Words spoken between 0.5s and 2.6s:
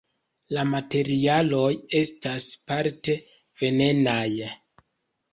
La materialoj estas